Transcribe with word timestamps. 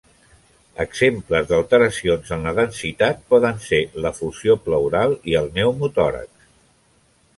Exemples 0.83 1.49
d'alteracions 1.51 2.31
en 2.37 2.47
la 2.49 2.53
densitat 2.61 3.21
poden 3.35 3.61
ser 3.67 3.83
l'efusió 4.07 4.57
pleural 4.65 5.15
i 5.35 5.39
el 5.43 5.51
pneumotòrax. 5.59 6.51